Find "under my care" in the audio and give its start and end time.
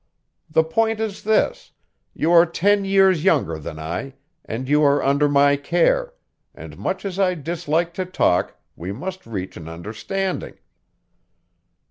5.03-6.15